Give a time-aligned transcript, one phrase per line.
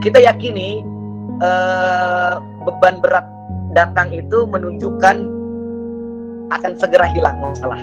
[0.00, 0.80] kita yakini
[1.44, 3.24] uh, beban berat
[3.76, 5.16] datang itu menunjukkan
[6.50, 7.78] akan segera hilang masalah.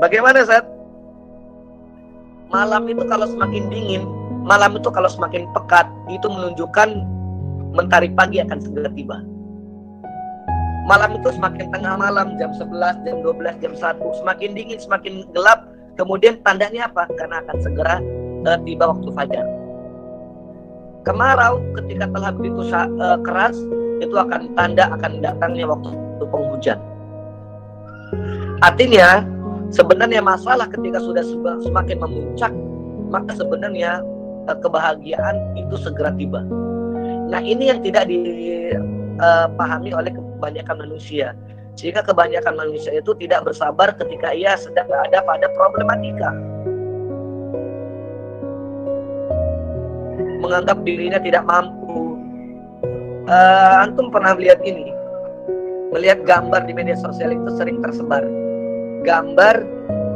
[0.00, 0.64] Bagaimana saat
[2.48, 4.02] malam itu kalau semakin dingin,
[4.46, 7.04] malam itu kalau semakin pekat, itu menunjukkan
[7.74, 9.18] mentari pagi akan segera tiba.
[10.84, 15.64] Malam itu semakin tengah malam, jam 11, jam 12, jam 1, semakin dingin, semakin gelap,
[15.96, 17.08] kemudian tandanya apa?
[17.16, 17.96] Karena akan segera
[18.44, 19.46] uh, tiba waktu fajar.
[21.04, 23.56] Kemarau ketika telah begitu uh, keras,
[24.00, 25.92] itu akan tanda akan datangnya waktu
[26.32, 26.80] penghujan.
[28.64, 29.20] Artinya,
[29.68, 31.24] sebenarnya masalah ketika sudah
[31.60, 32.52] semakin memuncak,
[33.12, 34.00] maka sebenarnya
[34.48, 36.40] uh, kebahagiaan itu segera tiba.
[37.28, 41.36] Nah, ini yang tidak dipahami oleh kebanyakan manusia.
[41.74, 46.53] Sehingga kebanyakan manusia itu tidak bersabar ketika ia sedang ada pada problematika.
[50.44, 52.20] Menganggap dirinya tidak mampu.
[53.24, 54.92] Uh, antum pernah melihat ini?
[55.88, 58.20] Melihat gambar di media sosial itu sering tersebar.
[59.08, 59.64] Gambar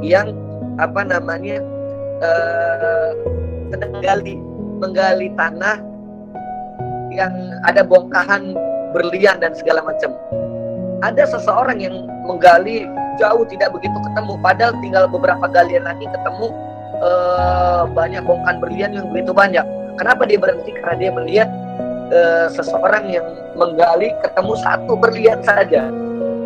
[0.04, 0.36] yang
[0.76, 1.64] apa namanya
[2.20, 3.16] uh,
[3.72, 4.36] sedang menggali,
[4.84, 5.80] menggali tanah
[7.08, 7.32] yang
[7.64, 8.52] ada bongkahan
[8.92, 10.12] berlian dan segala macam.
[11.00, 12.84] Ada seseorang yang menggali
[13.16, 16.52] jauh tidak begitu ketemu, padahal tinggal beberapa galian lagi ketemu
[17.00, 19.64] uh, banyak bongkahan berlian yang begitu banyak.
[19.98, 20.70] Kenapa dia berhenti?
[20.78, 21.48] Karena dia melihat
[22.14, 23.26] uh, seseorang yang
[23.58, 25.90] menggali ketemu satu berlian saja,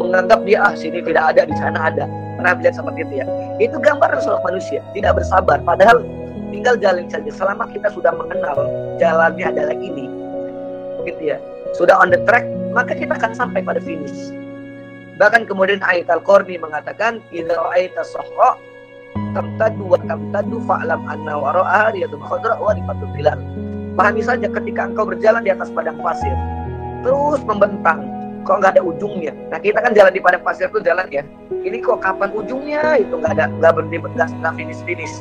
[0.00, 2.04] menganggap dia ah sini tidak ada di sana ada.
[2.40, 3.26] Pernah melihat seperti itu ya?
[3.60, 6.00] Itu gambaran seorang manusia tidak bersabar, padahal
[6.48, 7.30] tinggal jalan saja.
[7.30, 8.56] Selama kita sudah mengenal
[8.96, 10.08] jalannya adalah ini,
[11.06, 11.38] gitu ya
[11.74, 14.32] sudah on the track maka kita akan sampai pada finish
[15.16, 18.02] bahkan kemudian ayat al-Qurni mengatakan idza ra'aita
[19.32, 23.40] tamtadu wa tamtadu fa'lam anna wara'a riyadun khadra wa rifatul bilal
[23.96, 26.36] pahami saja ketika engkau berjalan di atas padang pasir
[27.02, 28.08] terus membentang
[28.42, 29.30] kok nggak ada ujungnya?
[29.54, 31.22] Nah kita kan jalan di padang pasir itu jalan ya.
[31.62, 32.98] Ini kok kapan ujungnya?
[32.98, 35.14] Itu nggak ada nggak berhenti nggak finish finish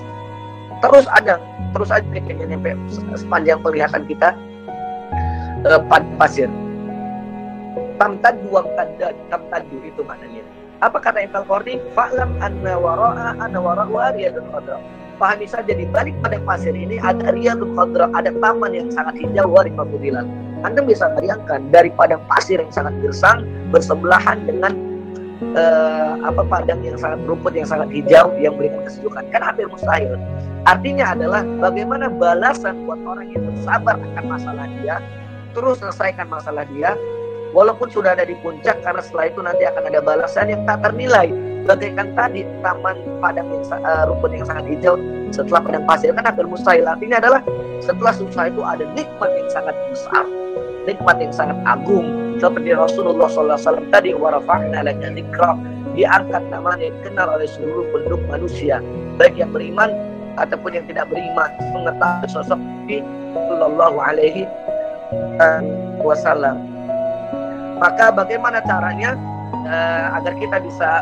[0.82, 1.38] terus ada
[1.72, 2.74] terus aja kayaknya nyampe
[3.14, 4.34] sepanjang penglihatan kita
[5.70, 5.82] uh,
[6.18, 6.50] pasir.
[8.02, 10.42] Tamtadu wa tamtadu, tamtadu itu maknanya.
[10.82, 11.78] Apa kata Ibn Qarni?
[11.94, 14.82] Fa'lam anna wara'a anna wara'u riyadul khadra.
[15.22, 19.46] Pahami saja di balik pada pasir ini ada riyadul khadra, ada taman yang sangat hijau
[19.54, 20.26] wa rifatudilan.
[20.66, 24.74] Anda bisa bayangkan dari padang pasir yang sangat gersang bersebelahan dengan
[25.54, 30.18] uh, apa padang yang sangat rumput yang sangat hijau yang memberikan kesejukan kan hampir mustahil.
[30.66, 34.98] Artinya adalah bagaimana balasan buat orang yang bersabar akan masalah dia
[35.52, 36.96] terus selesaikan masalah dia
[37.52, 41.30] walaupun sudah ada di puncak karena setelah itu nanti akan ada balasan yang tak ternilai.
[41.62, 44.98] Bagaikan tadi taman padang yang uh, rumput yang sangat hijau
[45.30, 46.90] setelah padang pasir kan hampir mustahil.
[46.90, 47.42] Artinya adalah
[47.78, 50.26] setelah susah itu ada nikmat yang sangat besar
[50.86, 52.38] nikmat yang sangat agung.
[52.42, 55.54] Seperti Rasulullah SAW tadi warafa'na laka dzikra.
[55.92, 58.80] Diangkat namanya dikenal oleh seluruh penduduk manusia.
[59.20, 59.92] Baik yang beriman
[60.40, 61.52] ataupun yang tidak beriman.
[61.76, 63.04] Mengetahui sosok Nabi
[63.36, 64.48] Sallallahu Alaihi
[66.02, 66.71] wasallam.
[67.82, 69.18] Maka bagaimana caranya
[69.66, 71.02] uh, agar kita bisa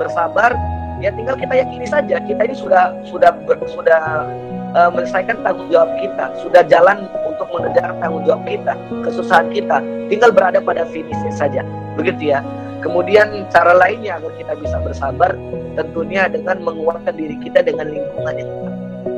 [0.00, 0.56] bersabar?
[0.96, 4.24] Ya tinggal kita yakini saja kita ini sudah sudah ber, sudah
[4.72, 8.72] uh, menyelesaikan tanggung jawab kita, sudah jalan untuk mengejar tanggung jawab kita,
[9.04, 9.84] kesusahan kita.
[10.08, 11.60] Tinggal berada pada finishnya saja.
[12.00, 12.40] Begitu ya.
[12.80, 15.36] Kemudian cara lainnya agar kita bisa bersabar
[15.76, 18.50] tentunya dengan menguatkan diri kita dengan lingkungan yang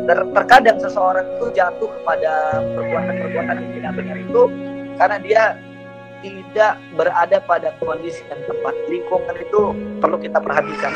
[0.09, 4.43] ter terkadang seseorang itu jatuh kepada perbuatan-perbuatan yang tidak benar itu
[4.97, 5.43] karena dia
[6.23, 8.75] tidak berada pada kondisi yang tepat.
[8.91, 9.61] Lingkungan itu
[10.03, 10.93] perlu kita perhatikan.